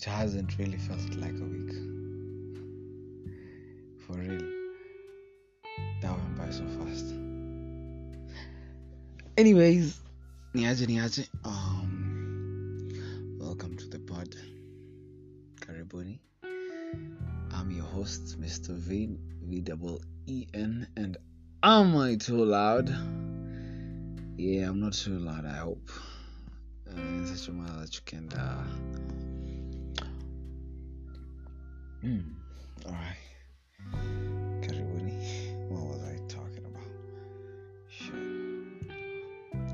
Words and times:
it 0.00 0.06
hasn't 0.06 0.56
really 0.56 0.78
felt 0.78 1.14
like 1.16 1.34
a 1.38 1.44
week. 1.44 1.72
For 4.06 4.14
real. 4.14 4.40
That 6.00 6.12
went 6.12 6.38
by 6.38 6.50
so 6.50 6.64
fast. 6.78 7.12
Anyways, 9.36 10.00
niaje 10.54 10.86
niaje. 10.86 11.28
Um, 11.44 12.88
welcome 13.38 13.76
to 13.76 13.88
the 13.88 13.98
pod. 13.98 14.34
Karibuni. 15.60 16.18
I'm 17.52 17.70
your 17.70 17.84
host, 17.84 18.40
Mr. 18.40 18.70
Veen, 18.70 19.18
V 19.42 19.60
double 19.60 20.00
E 20.26 20.46
N, 20.54 20.86
and 20.96 21.18
am 21.62 21.94
I 21.98 22.14
too 22.14 22.42
loud? 22.42 22.88
Yeah, 24.38 24.68
I'm 24.68 24.80
not 24.80 24.94
too 24.94 25.18
loud. 25.18 25.44
I 25.44 25.56
hope. 25.56 25.90
Uh, 26.88 26.98
in 26.98 27.26
such 27.26 27.48
a 27.48 27.52
manner 27.52 27.80
that 27.80 27.94
you 27.94 28.00
can. 28.06 28.32
Uh, 28.32 28.64
Hmm. 32.00 32.20
All 32.86 32.92
right. 32.92 33.16
Karibuni. 34.62 35.68
What 35.68 35.82
was 35.88 36.02
I 36.02 36.16
talking 36.28 36.64
about? 36.64 36.90
Shit. 37.90 38.14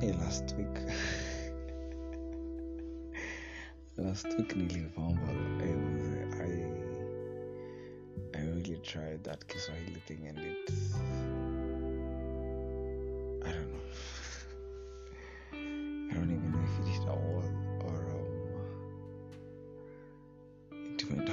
Hey, 0.00 0.12
last 0.12 0.54
week. 0.58 0.76
last 3.96 4.26
week 4.36 4.54
nilifumble. 4.56 5.60
It 5.62 5.76
was 5.76 6.08
I. 6.34 6.82
I 8.34 8.38
really 8.40 8.80
tried 8.82 9.22
that 9.22 9.46
Kiswahili 9.46 10.02
thing 10.08 10.26
and 10.26 10.38
it. 10.38 10.70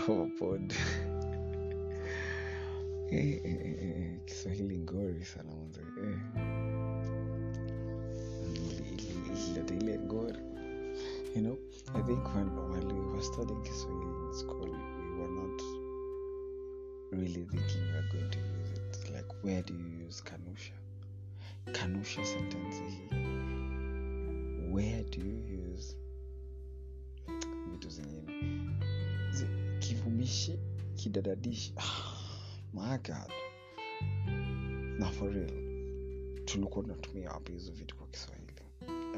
It 0.04 0.10
went 0.10 0.20
overboard. 0.42 0.74
Eh, 3.12 3.18
eh, 3.18 3.40
eh, 3.46 3.76
eh, 3.82 4.20
Kiswahili 4.26 4.78
ngori 4.78 5.26
sana 5.26 5.52
mwanzo. 5.52 5.82
Eh. 5.82 6.20
Ili- 8.56 8.90
ili- 8.90 9.40
ilileta 9.46 9.74
ile 9.76 10.00
ngori. 10.00 10.40
You 11.36 11.42
know, 11.42 11.58
I 11.96 12.04
think 12.04 12.36
when 12.36 12.50
while 12.50 12.94
we 12.94 13.00
were 13.12 13.24
studying 13.24 13.62
Kiswahili 13.64 14.28
in 14.28 14.34
school, 14.34 14.70
we 14.70 15.22
were 15.22 15.34
not 15.34 15.62
really 17.12 17.46
thinking 17.46 17.82
we 17.82 17.98
are 17.98 18.08
going 18.12 18.30
to 18.30 18.40
use 18.40 18.74
it. 18.76 19.10
Like, 19.16 19.28
where 19.44 19.62
do 19.64 19.74
you 19.74 20.08
use 20.08 20.24
kanusha? 20.24 20.74
Kanusha 21.72 22.26
sentence. 22.26 22.76
Where 24.72 25.04
do 25.04 25.20
you 25.22 25.53
Kivumishi, 30.34 30.60
kidadadishi. 30.96 31.74
My 32.74 32.98
God. 32.98 33.32
Na 35.00 35.10
for 35.12 35.30
real, 35.30 35.52
tulikuwa 36.46 36.84
tunatumia 36.86 37.32
wapi 37.32 37.52
hizo 37.52 37.72
vitu 37.72 37.96
kwa 37.96 38.08
Kiswahili? 38.08 38.54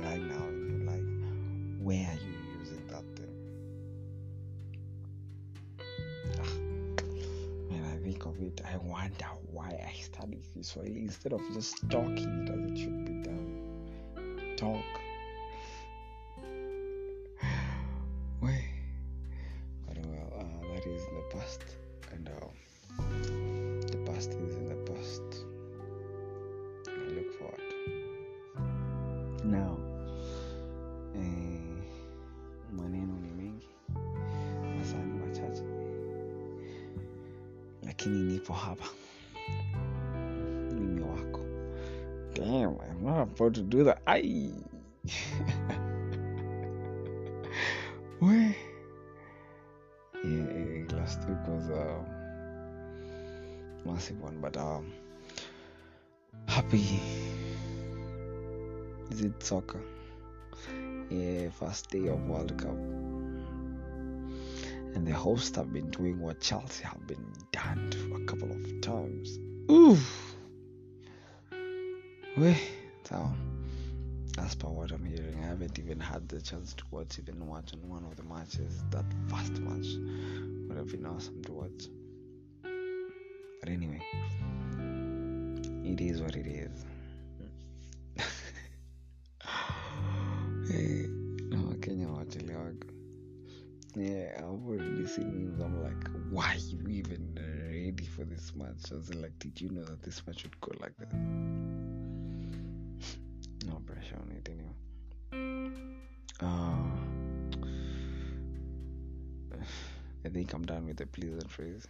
Right 0.04 0.22
now 0.22 0.50
in 0.50 0.70
your 0.70 0.96
life, 0.96 1.10
where 1.84 2.08
are 2.08 2.20
you 2.22 2.62
using 2.62 2.88
that 2.88 3.06
thing? 3.16 3.36
Ah, 6.40 7.72
When 7.72 7.84
I 7.86 7.98
think 8.04 8.26
of 8.26 8.42
it, 8.42 8.62
I 8.66 8.78
wonder 8.78 9.28
why 9.54 9.70
I 9.70 10.02
studied 10.02 10.44
Kiswahili 10.54 11.00
instead 11.02 11.34
of 11.34 11.42
just 11.54 11.90
talking 11.90 12.44
it 12.44 12.50
as 12.50 12.72
it 12.72 12.78
should 12.78 13.06
be 13.06 13.24
done. 13.24 14.56
Talk. 14.58 15.05
Past, 21.46 21.62
and 22.12 22.28
uh, 22.30 22.48
the 23.92 23.98
past 24.12 24.30
is 24.32 24.56
in 24.56 24.66
the 24.68 24.92
past. 24.92 25.22
I 26.88 27.12
look 27.14 27.32
forward. 27.38 27.62
Now, 29.44 29.78
eh, 31.16 31.84
maneno 32.72 33.14
ni 33.22 33.30
mengi, 33.38 33.68
masaa 34.78 35.04
machache, 35.04 35.64
lakini 37.84 38.24
nipo 38.24 38.54
hapa, 38.54 38.86
mimi 40.74 41.02
wako. 41.02 41.40
Damn, 42.34 42.78
I'm 42.90 43.04
not 43.06 43.22
about 43.22 43.54
to 43.54 43.62
do 43.62 43.84
that. 43.84 44.02
Ai. 44.08 44.52
Massive 53.86 54.20
one, 54.22 54.40
but 54.42 54.58
um, 54.58 54.92
happy. 56.48 57.00
Is 59.12 59.22
it 59.22 59.42
soccer? 59.44 59.82
Yeah, 61.10 61.50
first 61.52 61.90
day 61.92 62.08
of 62.08 62.26
World 62.28 62.58
Cup, 62.58 62.76
and 64.96 65.06
the 65.06 65.14
hosts 65.14 65.56
have 65.58 65.72
been 65.72 65.92
doing 65.92 66.20
what 66.20 66.42
Chelsea 66.42 66.84
have 66.84 67.06
been 67.06 67.26
done 67.52 67.92
a 68.16 68.26
couple 68.26 68.52
of 68.52 68.82
times. 68.82 69.40
Oof. 69.72 70.36
Wait, 72.38 72.62
so 73.04 73.32
as 74.40 74.56
per 74.56 74.68
what 74.68 74.92
I'm 74.92 75.06
hearing, 75.06 75.40
I 75.44 75.48
haven't 75.48 75.80
even 75.80 76.00
had 76.00 76.28
the 76.28 76.42
chance 76.42 76.74
to 76.74 76.84
watch 76.92 77.20
even 77.20 77.48
watch 77.48 77.72
on 77.74 77.88
one 77.88 78.04
of 78.04 78.16
the 78.18 78.24
matches. 78.24 78.84
That 78.90 79.06
first 79.28 79.60
match 79.60 79.88
would 80.68 80.78
have 80.78 80.92
been 80.92 81.06
awesome 81.06 81.42
to 81.44 81.54
watch. 81.54 81.88
But 83.66 83.74
anyway, 83.74 84.00
it 85.84 86.00
is 86.00 86.22
what 86.22 86.36
it 86.36 86.46
is. 86.46 86.86
hey, 90.70 91.08
no. 91.50 91.76
Yeah, 93.96 94.36
I've 94.38 94.44
already 94.44 95.08
seen 95.08 95.48
memes. 95.48 95.60
I'm 95.62 95.82
like, 95.82 96.10
why 96.30 96.54
are 96.54 96.58
you 96.58 96.88
even 96.90 97.34
ready 97.72 98.06
for 98.06 98.24
this 98.24 98.52
match? 98.56 98.92
I 98.92 98.96
was 98.98 99.16
like, 99.16 99.40
did 99.40 99.60
you 99.60 99.70
know 99.70 99.84
that 99.86 100.04
this 100.04 100.22
match 100.28 100.44
would 100.44 100.62
go 100.62 100.74
like 100.80 100.96
that? 100.98 101.12
No 103.66 103.82
pressure 103.84 104.18
on 104.22 104.32
it 104.32 104.48
anyway. 104.48 104.76
Uh, 106.40 106.84
I 110.24 110.30
think 110.30 110.54
I'm 110.54 110.66
done 110.66 110.86
with 110.86 110.98
the 110.98 111.08
pleasantries. 111.08 111.88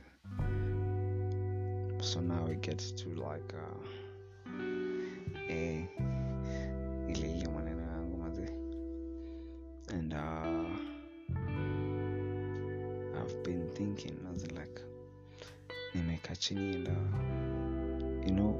So 2.05 2.19
now 2.19 2.45
we 2.47 2.53
get 2.53 2.77
to 2.77 3.09
like 3.15 3.51
uh, 3.51 4.53
eh. 5.49 5.81
And 9.89 10.13
uh, 10.13 10.65
I've 13.19 13.43
been 13.43 13.71
thinking 13.73 14.19
as 14.31 14.51
like 14.51 14.79
chini 16.39 16.75
and 16.75 16.87
uh, 16.87 16.91
you 18.27 18.33
know 18.33 18.53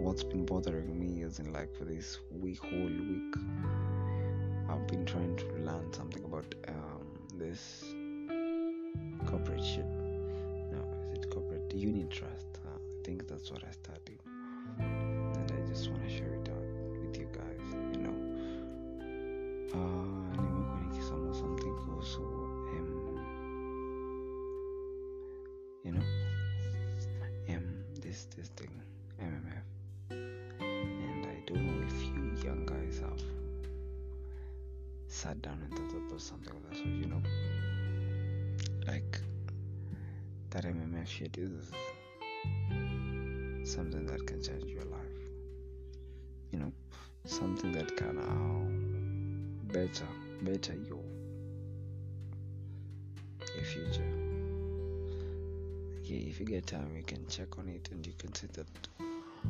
what's 0.00 0.24
been 0.24 0.46
bothering 0.46 0.98
me 0.98 1.22
is 1.22 1.38
in 1.38 1.52
like 1.52 1.76
for 1.76 1.84
this 1.84 2.18
week 2.30 2.60
whole 2.60 2.70
week 3.10 3.34
I've 4.70 4.86
been 4.86 5.04
trying 5.04 5.36
to 5.36 5.44
learn 5.58 5.92
something 5.92 6.24
about 6.24 6.54
um, 6.68 7.06
this 7.34 7.84
corporate 9.26 9.62
shit. 9.62 9.84
No, 10.72 10.82
is 11.02 11.18
it 11.18 11.30
corporate 11.30 11.74
unit 11.74 12.10
trust? 12.10 12.45
Think 13.06 13.28
that's 13.28 13.52
what 13.52 13.62
I 13.62 13.70
studied, 13.70 14.18
and 14.80 15.52
I 15.52 15.68
just 15.68 15.88
want 15.88 16.02
to 16.02 16.10
share 16.10 16.34
it 16.34 16.48
out 16.48 17.00
with 17.00 17.16
you 17.16 17.28
guys. 17.32 17.62
You 17.92 18.00
know, 18.02 18.16
uh, 19.72 21.32
something 21.32 21.72
kuhusu 21.86 22.18
um, 22.74 22.90
you 25.84 25.92
know, 25.92 26.02
um, 27.50 27.84
this 28.02 28.26
this 28.36 28.48
thing 28.56 28.74
MMF, 29.22 29.62
and 30.10 31.26
I 31.26 31.38
don't 31.46 31.64
know 31.64 31.86
if 31.86 32.02
you 32.10 32.34
young 32.44 32.66
guys 32.66 32.98
have 32.98 33.22
sat 35.06 35.40
down 35.42 35.62
and 35.62 35.72
thought 35.78 35.96
about 36.08 36.20
something 36.20 36.52
like 36.52 36.70
that. 36.70 36.76
So 36.78 36.84
you 36.86 37.06
know, 37.06 37.22
like 38.88 39.20
that 40.50 40.64
MMF 40.64 41.06
shit 41.06 41.38
is 41.38 41.70
something 43.66 44.06
that 44.06 44.26
can 44.26 44.42
change 44.42 44.64
your 44.64 44.84
life. 44.84 45.00
You 46.52 46.60
know, 46.60 46.72
something 47.24 47.72
that 47.72 47.96
can 47.96 48.18
uh, 48.18 49.72
better 49.72 50.06
better 50.42 50.74
your 50.74 51.02
your 53.54 53.64
future. 53.64 54.12
Yeah, 56.04 56.28
if 56.28 56.38
you 56.38 56.46
get 56.46 56.66
time, 56.66 56.94
you 56.96 57.02
can 57.02 57.26
check 57.26 57.58
on 57.58 57.68
it 57.68 57.88
and 57.90 58.06
you 58.06 58.12
can 58.16 58.32
see 58.32 58.46
that 58.52 58.66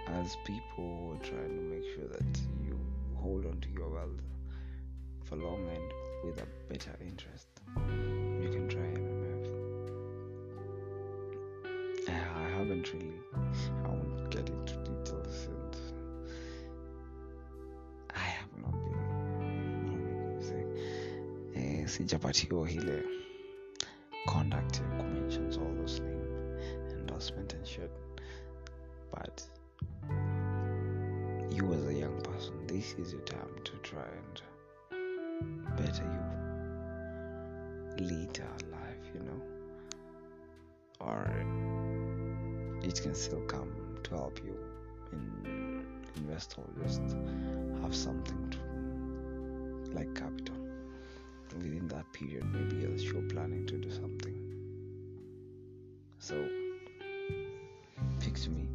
as 0.08 0.37
people 0.44 1.17
are 1.17 1.25
trying 1.25 1.56
to 1.56 1.62
make 1.62 1.84
sure 1.94 2.08
that 2.08 2.40
you 2.64 2.76
hold 3.14 3.46
on 3.46 3.61
to 3.61 3.69
your 3.70 3.88
wealth 3.88 4.20
for 5.23 5.37
long 5.37 5.64
and 5.69 5.93
with 6.25 6.43
a 6.43 6.46
better 6.69 6.96
interest, 7.00 7.46
Haven't 12.82 13.00
really, 13.00 13.20
I 13.84 13.88
won't 13.88 14.31
get 14.31 14.49
into 14.49 14.75
details 14.79 15.46
and 15.46 15.76
I 18.14 18.19
have 18.19 18.49
not 18.61 18.73
been, 18.73 20.37
eh, 21.55 21.87
sijapatiwa 21.87 22.70
ile 22.70 23.02
conduct 24.26 24.81
ya 24.81 24.87
kumentions 24.99 25.58
all 25.58 25.75
those 25.76 26.00
names, 26.00 26.93
endorsement 26.93 27.52
and 27.55 27.67
shit. 27.67 27.90
But 29.12 29.43
you 31.50 31.73
as 31.73 31.84
a 31.87 31.94
young 31.94 32.20
person, 32.23 32.67
this 32.67 32.94
is 32.99 33.12
your 33.12 33.23
time 33.23 33.55
to 33.64 33.73
try 33.82 34.08
and 34.08 34.43
better 35.76 36.05
you 36.05 36.23
later 38.08 38.49
life, 38.73 39.11
you 39.14 39.20
know, 39.20 39.40
or 41.00 41.44
it 42.82 43.00
can 43.00 43.14
still 43.14 43.40
come 43.43 43.73
to 44.02 44.11
help 44.11 44.40
you 44.44 44.56
in 45.12 45.84
invest 46.17 46.56
or 46.58 46.64
just 46.82 47.02
have 47.82 47.94
something 47.94 48.50
to 48.50 48.58
like 49.96 50.14
capital 50.14 50.56
within 51.56 51.87
that 51.88 52.11
period. 52.12 52.44
Maybe 52.52 52.76
you're 53.02 53.23
planning 53.23 53.67
to 53.67 53.76
do 53.76 53.90
something. 53.90 54.38
So 56.19 56.34
fix 58.20 58.49
me 58.49 58.69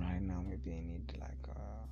right 0.00 0.22
now. 0.22 0.44
Maybe 0.48 0.72
I 0.72 0.80
need 0.80 1.12
like 1.20 1.48
uh, 1.50 1.86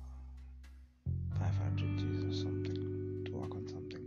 500 1.39 1.97
G's 1.97 2.23
or 2.23 2.43
something 2.43 3.23
to 3.25 3.31
work 3.31 3.53
on 3.55 3.67
something. 3.67 4.05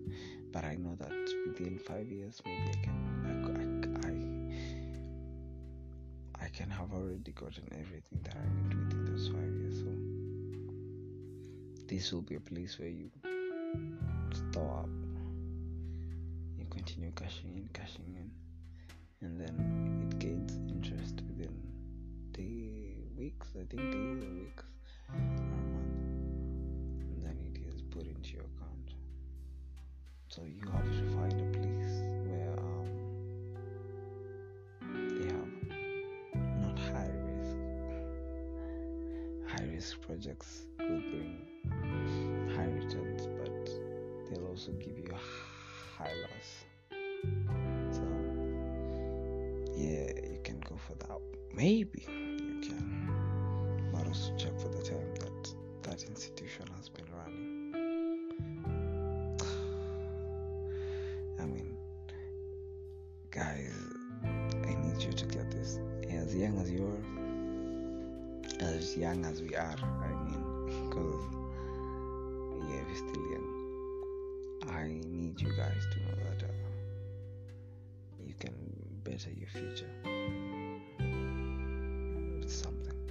But 0.52 0.64
I 0.64 0.76
know 0.76 0.96
that 0.98 1.12
within 1.46 1.78
five 1.78 2.10
years, 2.10 2.40
maybe 2.44 2.70
I 2.70 2.84
can. 2.84 3.19
I, 6.90 6.96
I 6.96 6.98
can 6.98 7.02
have 7.02 7.02
already 7.02 7.32
gotten 7.32 7.68
everything 7.72 8.20
that 8.22 8.36
I 8.36 8.46
need 8.62 8.74
within 8.74 9.04
those 9.04 9.28
five 9.28 9.54
years. 9.54 9.78
So 9.78 9.90
this 11.86 12.12
will 12.12 12.22
be 12.22 12.34
a 12.36 12.40
place 12.40 12.78
where 12.78 12.88
you 12.88 13.10
store 14.32 14.78
up. 14.78 14.88
You 16.58 16.66
continue 16.70 17.12
cashing 17.12 17.54
in, 17.56 17.68
cashing 17.72 18.16
in, 18.16 18.30
and 19.20 19.40
then 19.40 20.08
it 20.10 20.18
gains 20.18 20.56
interest 20.70 21.22
within 21.28 21.54
the 22.32 22.94
weeks. 23.16 23.48
I 23.54 23.64
think 23.64 23.92
days 23.92 24.24
or 24.24 24.34
weeks 24.34 24.64
or 25.08 25.16
a 25.16 25.20
month, 25.20 25.92
and 27.00 27.22
then 27.24 27.38
it 27.54 27.74
is 27.74 27.82
put 27.82 28.06
into 28.06 28.30
your 28.32 28.42
account. 28.42 28.94
So 30.28 30.42
you 30.44 30.68
have 30.70 30.84
to 30.84 31.16
find 31.16 31.39
projects 40.20 40.66
will 40.78 41.00
bring 41.00 41.40
high 42.54 42.66
returns, 42.66 43.26
but 43.38 43.70
they'll 44.28 44.46
also 44.48 44.70
give 44.72 44.98
you 44.98 45.10
high 45.96 46.12
loss. 46.12 46.66
So 47.90 48.02
yeah, 49.74 50.12
you 50.30 50.38
can 50.44 50.60
go 50.60 50.76
for 50.76 50.94
that. 50.96 51.18
Maybe 51.54 52.04
you 52.06 52.60
can, 52.60 53.08
but 53.94 54.06
also 54.06 54.36
check 54.36 54.60
for 54.60 54.68
the 54.68 54.82
time 54.82 55.14
that 55.20 55.54
that 55.84 56.02
institution 56.02 56.66
has 56.76 56.90
been 56.90 57.06
running. 57.16 57.72
I 61.40 61.46
mean, 61.46 61.78
guys, 63.30 63.72
I 64.22 64.74
need 64.74 65.02
you 65.02 65.12
to 65.12 65.26
get 65.26 65.50
this 65.50 65.80
as 66.10 66.34
young 66.34 66.58
as 66.58 66.70
you 66.70 66.84
are, 66.84 67.19
as 68.62 68.96
young 68.96 69.24
as 69.24 69.40
we 69.40 69.54
are. 69.54 69.76
I 70.02 70.08
mean, 70.24 70.44
because 70.88 71.24
yeah, 72.70 72.82
we're 72.86 72.94
still 72.94 73.30
young. 73.30 73.48
I 74.68 74.88
need 75.06 75.40
you 75.40 75.52
guys 75.56 75.82
to 75.92 75.98
know 76.00 76.14
that 76.24 76.44
uh, 76.44 76.52
you 78.24 78.34
can 78.38 78.54
better 79.02 79.30
your 79.30 79.48
future 79.48 79.90
with 82.38 82.52
something. 82.52 83.10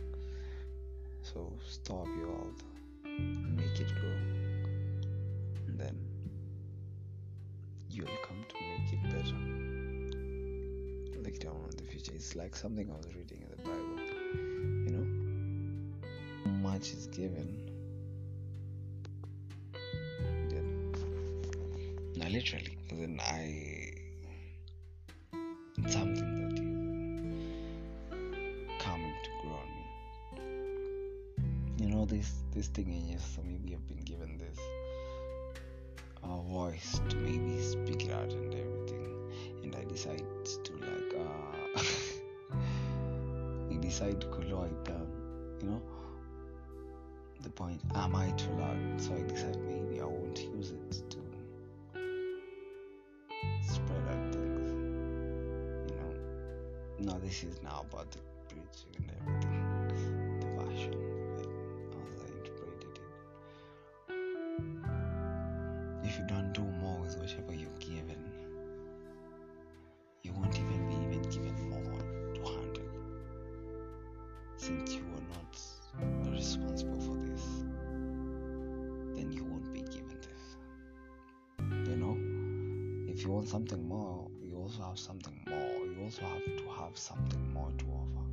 So 1.21 1.51
stop 1.67 2.07
your 2.17 2.27
wealth, 2.27 2.63
make 3.03 3.79
it 3.79 3.91
grow, 3.99 4.17
and 5.67 5.79
then 5.79 5.97
you'll 7.89 8.07
come 8.27 8.43
to 8.47 8.55
make 8.55 8.93
it 8.93 9.03
better 9.09 9.39
later 11.23 11.49
on 11.49 11.69
in 11.71 11.77
the 11.77 11.83
future. 11.91 12.13
It's 12.15 12.35
like 12.35 12.55
something 12.55 12.89
I 12.89 12.95
was 12.95 13.15
reading 13.15 13.41
in 13.41 13.49
the 13.49 13.63
Bible. 13.63 13.88
Much 16.79 16.93
is 16.93 17.07
given. 17.07 17.49
Now 22.15 22.29
literally, 22.29 22.77
then 22.89 23.19
I 23.21 23.91
it's 25.77 25.93
something 25.93 26.31
that 26.39 26.53
is 26.53 26.69
coming 28.81 29.13
to 29.25 29.29
grow 29.41 29.57
on 29.59 29.69
me. 29.75 29.85
You 31.83 31.87
know 31.93 32.05
this 32.05 32.31
this 32.53 32.67
thing 32.67 32.93
in 32.93 33.09
you, 33.09 33.19
so 33.19 33.41
maybe 33.43 33.75
I've 33.75 33.85
been 33.89 34.05
given 34.05 34.37
this 34.37 34.59
uh, 36.23 36.39
voice 36.43 37.01
to 37.09 37.15
maybe 37.17 37.61
speak 37.61 38.05
it 38.05 38.13
out 38.13 38.31
and 38.31 38.53
everything, 38.53 39.33
and 39.63 39.75
I 39.75 39.83
decide 39.83 40.23
to 40.63 40.71
like 40.77 41.13
uh, 41.27 41.83
decide 43.81 44.21
to 44.21 44.27
lower 44.47 44.67
it 44.67 44.85
down. 44.85 45.07
You 45.61 45.67
know, 45.71 45.81
point 47.59 47.81
am 47.93 48.15
I 48.15 48.31
too 48.31 48.51
loud? 48.51 48.79
So 48.97 49.13
I 49.13 49.21
decide 49.23 49.57
maybe 49.67 49.99
I 49.99 50.05
won't 50.05 50.39
use 50.39 50.71
it 50.71 50.91
to 51.09 51.17
spread 53.61 54.03
out 54.09 54.33
things. 54.33 54.69
You 55.91 55.95
know, 55.97 56.13
no, 56.99 57.19
this 57.19 57.43
is 57.43 57.61
now 57.61 57.85
about 57.89 58.09
the 58.11 58.19
preaching 58.47 58.95
and 58.95 59.11
everything, 59.19 60.39
the 60.39 60.47
version, 60.63 60.93
interpreted 62.37 62.95
it. 62.95 63.09
If 66.05 66.17
you 66.17 66.25
don't 66.27 66.53
do 66.53 66.61
more 66.61 67.01
with 67.01 67.17
whatever 67.17 67.53
you're 67.53 67.79
given, 67.79 68.31
you 70.23 70.31
won't 70.31 70.55
even 70.55 70.87
be 70.87 70.95
even 70.95 71.21
given 71.29 71.69
more 71.69 72.03
to 72.35 72.41
handle. 72.41 72.89
Since 74.55 74.98
if 83.19 83.25
you 83.25 83.31
want 83.31 83.49
something 83.49 83.85
more, 83.85 84.29
you 84.41 84.55
also 84.55 84.81
have 84.81 84.97
something 84.97 85.37
more. 85.45 85.85
You 85.85 86.03
also 86.05 86.21
have 86.21 86.45
to 86.45 86.69
have 86.79 86.97
something 86.97 87.53
more 87.53 87.69
to 87.77 87.85
offer. 87.87 88.25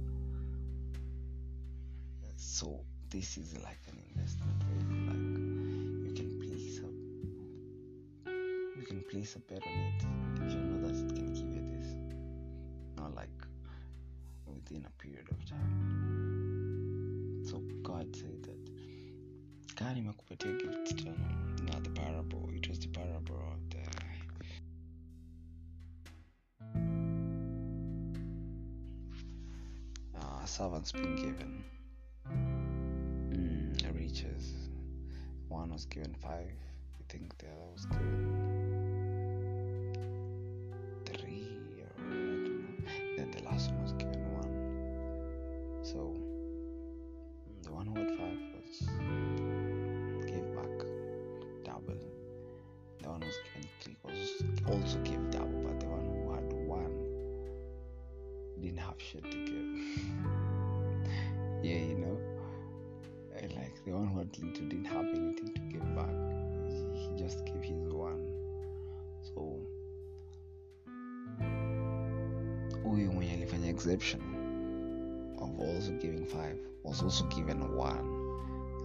So 2.37 2.85
this 3.11 3.37
is 3.37 3.59
like 3.64 3.81
an 3.88 3.99
investment 4.14 4.62
where 4.62 4.85
like 5.09 5.26
you 6.07 6.12
can 6.14 6.38
place 6.38 6.78
a 6.78 6.88
you 8.78 8.87
can 8.87 9.02
place 9.11 9.35
a 9.35 9.40
bet 9.40 9.66
on 9.66 9.73
it 9.73 10.05
if 10.47 10.52
you 10.52 10.61
know 10.61 10.87
that 10.87 10.95
it 10.95 11.16
can 11.16 11.35
give 11.35 11.50
you 11.52 11.64
this. 11.76 11.88
Not 12.97 13.12
like 13.16 13.47
within 14.47 14.87
a 14.87 15.02
period 15.02 15.28
of 15.33 15.45
time. 15.50 17.43
So 17.45 17.61
God 17.83 18.14
said 18.14 18.40
that 18.45 18.61
God 19.75 19.97
nimekupatia 19.97 20.52
gift. 20.62 21.07
Not 21.64 21.83
the 21.83 21.90
parable. 21.90 22.49
It 22.55 22.69
was 22.69 22.78
the 22.78 22.87
parable 22.87 23.57
servants 30.47 30.93
being 30.93 31.17
given 31.17 31.65
mm, 32.31 33.95
riches. 33.95 34.55
One 35.49 35.73
was 35.73 35.85
given 35.87 36.15
five. 36.15 36.53
I 36.99 37.03
think 37.09 37.37
the 37.38 37.47
other 37.47 37.73
was 37.73 37.87
given 37.87 38.75
little 64.38 64.66
didn't 64.69 64.85
have 64.85 65.07
anything 65.14 65.52
to 65.55 65.61
give 65.61 65.95
back. 65.95 66.14
He, 66.95 67.16
just 67.16 67.45
gave 67.47 67.62
his 67.62 67.93
one 67.93 68.33
so 69.23 69.61
huyu 72.85 73.12
mwenye 73.12 73.33
alifanya 73.35 73.71
exception 73.71 74.21
of 75.38 75.61
also 75.61 75.93
giving 75.93 76.26
five 76.26 76.59
was 76.85 77.02
also 77.02 77.25
given 77.25 77.76
one 77.76 78.09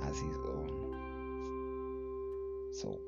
as 0.03 0.15
his 0.15 0.37
own 0.37 0.71
so 2.71 2.99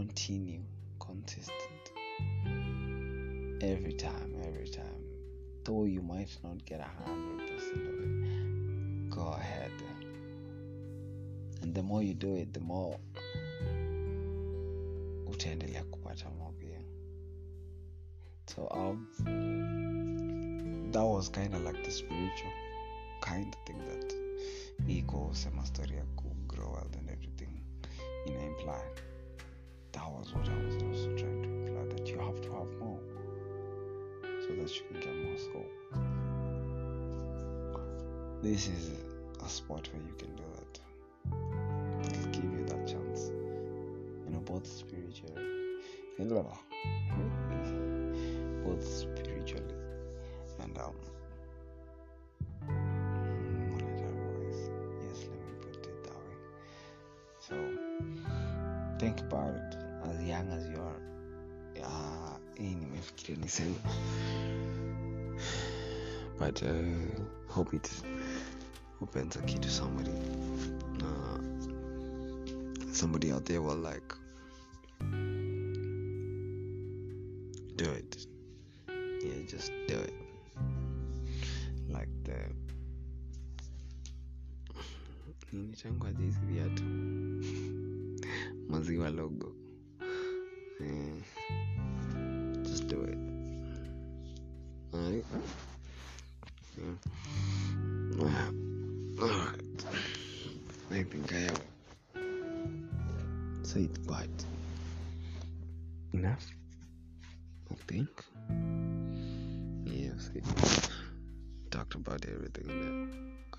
continue 0.00 0.62
consistent 0.98 1.92
every 3.60 3.92
time 3.92 4.34
every 4.48 4.68
time. 4.68 5.04
Though 5.64 5.84
you 5.84 6.00
might 6.00 6.34
not 6.42 6.64
get 6.64 6.80
a 6.80 6.88
hundred 7.04 7.46
percent 7.46 7.86
of 7.86 7.94
it 8.00 9.10
go 9.10 9.26
ahead. 9.38 9.72
And 11.60 11.74
the 11.74 11.82
more 11.82 12.02
you 12.02 12.14
do 12.14 12.34
it 12.36 12.54
the 12.54 12.60
more 12.60 12.98
utaendelea 15.30 15.82
kupata 15.90 16.30
more 16.38 16.54
so 18.46 18.68
um, 18.70 19.06
that 20.92 21.04
was 21.04 21.28
kind 21.28 21.54
of 21.54 21.62
like 21.62 21.84
the 21.84 21.90
spiritual 21.90 22.52
kind 23.20 23.54
of 23.54 23.66
thing 23.66 23.78
that 23.86 24.14
ego 24.88 25.30
sema 25.32 25.66
story 25.66 25.96
ya 25.96 26.04
grow 26.48 26.72
wealth 26.72 26.96
and 26.96 27.10
everything 27.10 27.62
know 28.26 28.46
imply 28.46 29.09
that 29.92 30.10
was 30.10 30.32
what 30.34 30.48
i 30.48 30.64
was 30.64 30.74
also 30.82 31.16
trying 31.16 31.42
to 31.42 31.48
imply 31.48 31.84
that 31.96 32.06
you 32.08 32.18
have 32.18 32.40
to 32.40 32.52
have 32.52 32.70
more 32.78 33.00
so 34.22 34.48
that 34.54 34.74
you 34.74 34.82
can 34.90 35.00
get 35.00 35.14
more 35.16 35.38
so 35.38 35.64
this 38.42 38.68
is 38.68 38.90
a 39.44 39.48
spot 39.48 39.88
where 39.92 40.02
you 40.02 40.14
can 40.18 40.34
do 40.36 40.42
that 40.56 40.80
it'll 42.06 42.30
give 42.32 42.44
you 42.44 42.64
that 42.66 42.86
chance. 42.86 43.30
You 44.26 44.30
know 44.32 44.40
both 44.40 44.66
spiritually 44.66 45.50
both 48.64 48.86
spiritually 48.86 49.74
and 50.62 50.78
um 50.78 50.94
nimefikiria 63.58 63.90
but 66.38 66.62
uh, 66.62 66.68
hope 67.48 67.74
it 67.74 67.90
opens 69.02 69.36
a 69.36 69.42
key 69.42 69.58
to 69.58 69.68
somebody. 69.68 70.10
Uh, 71.00 71.38
somebody 72.92 73.30
out 73.30 73.44
there 73.44 73.60
will 73.60 73.76
like 73.76 74.14
do 77.76 77.90
it. 77.90 78.26
Yeah 79.22 79.42
just 79.46 79.70
do 79.86 79.96
it. 79.98 80.14
Like 81.90 82.08
the 82.24 82.38
nini 85.52 85.76
changwaje 85.76 86.22
hizi 86.22 86.40
viatu? 86.40 86.84
Maziwa 88.70 89.10
logo. 89.10 89.52
Yeah. 90.80 91.09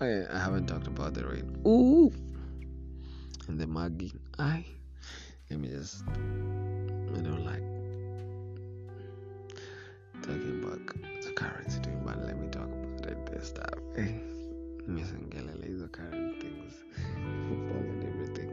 Yeah, 0.00 0.26
I 0.32 0.38
haven't 0.38 0.66
talked 0.66 0.86
about 0.86 1.14
the 1.14 1.26
rain. 1.26 1.62
Ooh, 1.66 2.12
and 3.48 3.58
the 3.58 3.66
mugging. 3.66 4.18
I 4.38 4.64
let 5.50 5.60
me 5.60 5.68
just. 5.68 6.02
I 6.08 7.20
don't 7.20 7.44
like 7.44 7.62
talking 10.22 10.62
about 10.62 10.86
the 11.22 11.32
current 11.32 11.70
situation, 11.70 12.02
but 12.04 12.18
let 12.24 12.38
me 12.38 12.48
talk 12.48 12.64
about 12.64 13.06
it 13.10 13.26
this 13.26 13.52
time. 13.52 13.80
Eh, 13.96 14.12
Nimeongelea 14.86 15.66
hizo 15.66 15.88
current 15.88 16.40
things, 16.40 16.74
football 17.48 17.82
and 17.82 18.04
everything. 18.04 18.50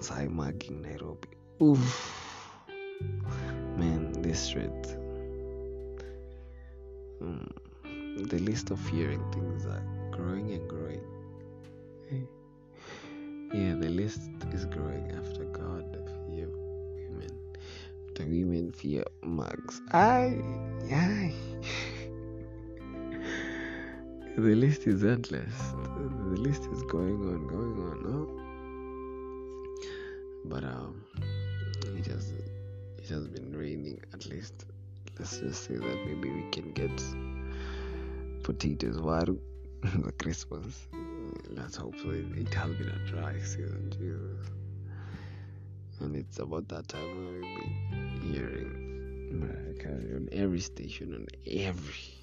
Sai 0.00 0.28
mugging 0.28 0.82
Nairobi. 0.82 1.28
Oof, 1.62 2.12
man, 3.76 4.12
this 4.22 4.40
street. 4.40 4.96
Mm, 7.22 7.48
the 8.16 8.38
list 8.38 8.70
of 8.70 8.80
fearing 8.80 9.22
things 9.32 9.66
are 9.66 9.82
growing 10.10 10.52
and 10.52 10.66
growing. 10.68 11.02
Yeah, 13.52 13.74
the 13.74 13.88
list 13.88 14.20
is 14.52 14.64
growing 14.64 15.12
after 15.12 15.44
God 15.44 15.84
fear 16.28 16.48
women. 16.48 17.30
After 18.08 18.24
women 18.24 18.72
fear 18.72 19.04
mugs. 19.22 19.80
I, 19.92 20.40
aye. 20.90 21.32
the 24.36 24.56
list 24.56 24.86
is 24.86 25.04
endless. 25.04 25.72
The 25.96 26.40
list 26.40 26.64
is 26.72 26.82
going 26.84 27.14
on, 27.14 27.46
going 27.46 27.78
on. 27.88 28.02
No, 28.02 28.26
but 30.44 30.64
um, 30.64 31.04
it 31.96 32.06
has 32.06 32.32
it 32.98 33.08
has 33.08 33.28
been 33.28 33.56
raining. 33.56 34.00
At 34.12 34.26
least, 34.26 34.64
let's 35.18 35.38
just 35.38 35.64
say 35.64 35.76
that 35.76 36.04
maybe 36.04 36.30
we 36.30 36.50
can 36.50 36.72
get 36.72 37.00
potatoes. 38.46 38.98
Waru 38.98 39.38
the 40.04 40.12
Christmas. 40.12 40.86
Let's 41.50 41.76
hope 41.76 41.96
so. 41.98 42.10
It, 42.10 42.54
has 42.54 42.70
been 42.76 42.88
a 42.88 43.10
dry 43.10 43.36
season, 43.40 43.90
Jesus. 43.90 44.50
And 46.00 46.14
it's 46.14 46.38
about 46.38 46.68
that 46.68 46.86
time 46.86 47.02
where 47.02 47.32
we'll 47.32 48.20
be 48.20 48.28
hearing 48.28 48.86
on 50.14 50.28
every 50.30 50.60
station, 50.60 51.14
on 51.14 51.26
every 51.44 52.14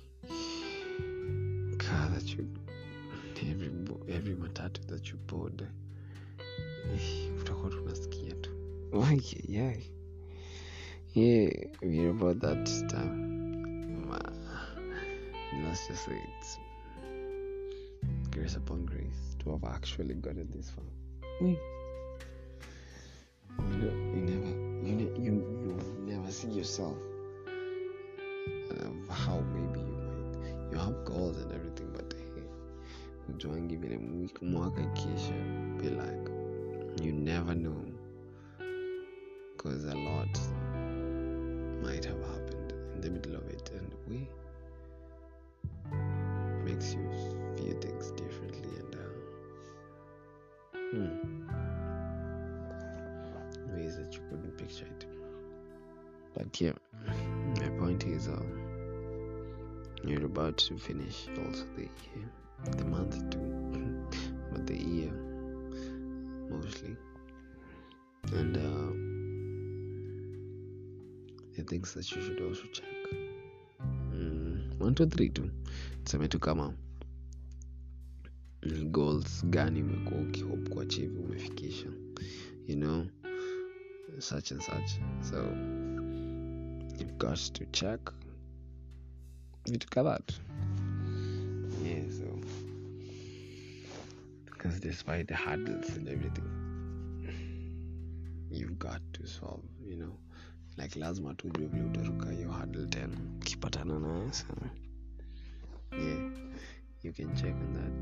car 1.77 2.07
that 2.09 2.25
you, 2.33 2.47
every 3.41 3.71
every 4.07 4.35
matatu 4.35 4.85
that 4.87 5.09
you 5.09 5.17
board. 5.27 5.67
Utakuwa 7.39 7.69
tunasikia 7.69 8.33
tu. 8.41 8.49
Yeah, 8.93 9.49
yeah. 9.49 9.75
Yeah, 11.15 11.49
we 11.81 12.09
about 12.09 12.39
that 12.39 12.65
time. 12.89 13.22
Let's 15.73 15.87
just 15.87 16.05
say 16.05 16.21
it's 16.39 16.59
grace 18.29 18.55
upon 18.57 18.85
grace. 18.85 19.35
To 19.39 19.53
have 19.53 19.63
actually 19.63 20.13
gotten 20.13 20.47
this 20.55 20.69
far. 20.69 20.85
We, 21.41 21.57
you 23.57 23.77
know, 23.79 23.91
you 24.13 24.21
never, 24.21 24.49
you 24.87 24.95
ne- 24.95 25.19
you 25.19 25.33
you 25.65 25.75
never 26.05 26.31
see 26.31 26.49
yourself 26.49 26.95
of 28.69 29.09
how 29.09 29.39
maybe 29.55 29.79
you 29.79 29.97
might. 29.97 30.71
You 30.71 30.77
have 30.77 31.05
goals 31.05 31.37
and 31.37 31.51
everything, 31.51 31.89
but 31.91 32.13
hey, 32.13 32.43
ujuangi 33.29 33.75
vile 33.75 33.97
mwik- 33.97 34.41
mwaka 34.41 34.81
ikiisha, 34.81 35.33
be 35.81 35.89
like 35.89 36.29
you 37.03 37.11
never 37.13 37.55
know, 37.55 37.81
because 39.57 39.85
a 39.91 39.95
lot 39.95 40.39
might 41.81 42.05
have 42.05 42.21
happened 42.21 42.73
in 42.95 43.01
the 43.01 43.09
middle 43.09 43.35
of 43.35 43.49
it, 43.49 43.71
and 43.71 43.93
we 44.09 44.27
makes 46.83 46.95
you 46.95 47.01
view 47.55 47.73
things 47.79 48.11
differently 48.11 48.69
and 48.79 48.95
uh, 48.95 48.99
hmm, 50.91 51.13
ways 53.75 53.95
that 53.97 54.13
you 54.13 54.19
couldn't 54.29 54.57
picture 54.57 54.85
it. 54.85 55.05
But 56.33 56.59
yeah, 56.59 56.73
my 57.59 57.69
point 57.79 58.05
is, 58.05 58.27
uh, 58.27 58.43
you're 60.03 60.25
about 60.25 60.57
to 60.57 60.77
finish 60.77 61.27
also 61.37 61.65
the 61.75 61.83
year, 61.83 62.29
the 62.77 62.85
month 62.85 63.29
too, 63.29 64.07
but 64.51 64.67
the 64.67 64.77
year 64.77 65.11
mostly, 66.49 66.97
and 68.33 68.57
uh, 68.57 68.91
the 71.55 71.63
things 71.63 71.93
that 71.93 72.11
you 72.11 72.21
should 72.21 72.41
also 72.41 72.63
check. 72.73 73.02
Mm, 74.83 74.85
one, 74.85 74.95
two, 74.95 75.05
three, 75.05 75.29
two. 75.29 75.49
tuseme 76.03 76.27
tu 76.27 76.39
kama 76.39 76.73
goals 78.91 79.45
gani 79.45 79.81
umekuwa 79.83 80.21
ukihope 80.21 80.69
kuachieve 80.69 81.19
umefikisha 81.19 81.87
you 82.67 82.75
know 82.75 83.05
such 84.19 84.51
and 84.51 84.61
such. 84.61 84.99
So 85.21 85.37
you've 86.99 87.17
got 87.17 87.53
to 87.53 87.65
check 87.71 87.99
vitu 89.65 89.87
kadhaa 89.89 90.19
tu 90.19 90.35
yeah 91.85 92.09
so 92.11 92.39
because 94.45 94.79
despite 94.79 95.23
the 95.27 95.35
hurdles 95.35 95.89
and 95.97 96.07
everything 96.09 96.45
you've 98.51 98.77
got 98.79 99.01
to 99.13 99.27
solve 99.27 99.63
you 99.89 99.95
know 99.95 100.17
like 100.77 100.99
lazima 100.99 101.33
tujue 101.33 101.67
vile 101.67 101.83
utaruka 101.85 102.31
hiyo 102.31 102.51
hurdle 102.51 102.87
tena. 102.87 103.17
Ukipatana 103.41 103.99
naye 103.99 104.31
so 104.33 104.45
yeah 105.91 106.31
you 107.03 107.13
can 107.13 107.35
check 107.35 107.55
on 107.55 107.73
that. 107.73 107.93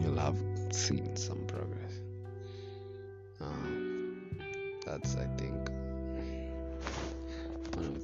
You'll 0.00 0.18
have 0.18 0.38
seen 0.72 1.16
some 1.16 1.44
progress. 1.46 2.00
Um, 3.40 4.38
that's 4.86 5.16
i 5.16 5.26
think 5.36 5.68
one 7.76 7.86
of 7.86 8.02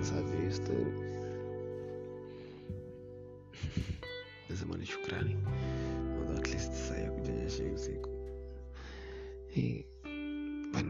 Safi 0.00 0.52
story. 0.52 0.92
Nasema 4.50 4.76
ni 4.76 4.86
shukrani 4.86 5.36
least 6.56 6.72
saa 6.72 6.96
ya 6.96 7.10
kujanyesha 7.10 7.62
hii 7.64 7.70
usiku. 7.70 8.10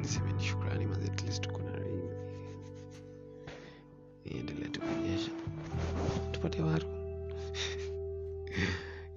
Niseme 0.00 0.32
ni 0.32 0.42
shukrani 0.42 0.86
rain 1.72 2.00
iendelee 4.24 4.68
tu 4.68 4.80
tupate 6.32 6.62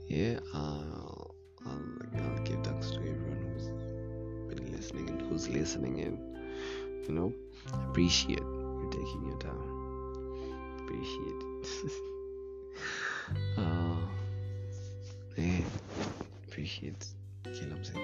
yeah 0.10 0.42
uh, 0.54 1.26
listening 5.50 6.02
and 6.02 6.18
you 7.08 7.16
know 7.16 7.34
appreciate 7.74 8.59
appreciate 16.70 17.06
kila 17.44 17.76
msee 17.76 18.00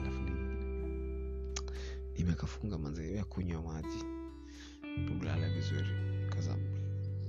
alafu 0.00 0.20
ni 0.20 0.32
nimekafunga 2.18 2.78
manze 2.78 3.12
ya 3.14 3.24
kunywa 3.24 3.62
maji 3.62 4.04
kulala 5.08 5.48
vizuri 5.48 5.88
because 6.24 6.50
I'm 6.50 6.62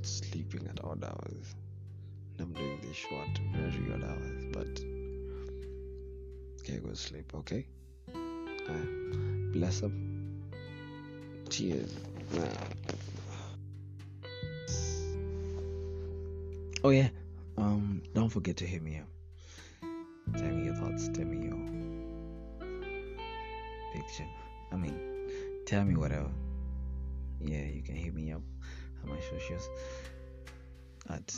sleeping 0.04 0.68
at 0.70 0.84
odd 0.84 1.04
hours 1.04 1.56
and 2.40 2.42
I'm 2.42 2.54
doing 2.54 2.82
this 2.82 2.96
short 2.98 3.42
very 3.52 3.94
odd 3.94 4.04
hours 4.04 4.46
but 4.52 4.80
okay 6.62 6.80
go 6.80 6.96
sleep 6.96 7.34
okay? 7.36 7.64
Uh, 8.70 9.52
bless 9.52 9.84
up. 9.84 9.92
Cheers. 11.50 11.96
Oh 16.84 16.90
yeah. 16.92 17.10
Um 17.58 18.02
don't 18.14 18.30
forget 18.30 18.58
to 18.58 18.66
hit 18.66 18.82
me 18.82 18.98
up 18.98 19.08
Tell 20.36 20.50
me 20.50 20.66
your 20.66 20.76
thoughts, 20.76 21.10
tell 21.14 21.26
me 21.26 21.48
your 21.48 21.58
picture. 23.94 24.28
I 24.72 24.76
mean, 24.76 25.00
tell 25.66 25.84
me 25.84 25.96
whatever. 25.96 26.30
Yeah, 27.40 27.64
you 27.64 27.82
can 27.82 27.96
hit 27.96 28.14
me 28.14 28.32
up 28.32 28.42
at 29.04 29.10
my 29.10 29.20
socials 29.20 29.70
at 31.10 31.34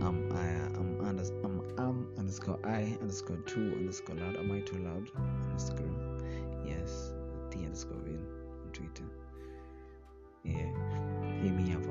um 0.00 0.28
I 0.32 0.76
um 0.78 0.98
unders 1.00 1.30
um 1.44 1.62
um 1.78 2.12
underscore 2.18 2.58
I 2.64 2.96
underscore 3.00 3.36
two 3.46 3.72
underscore 3.76 4.16
loud. 4.16 4.36
Am 4.36 4.50
I 4.50 4.60
too 4.60 4.78
loud? 4.78 5.08
Underscore 5.50 6.22
yes. 6.66 7.12
The 7.50 7.58
underscore 7.58 8.06
in 8.06 8.26
on 8.64 8.70
Twitter. 8.72 9.04
Yeah, 10.44 10.72
hit 11.42 11.52
me 11.52 11.72
up 11.74 11.86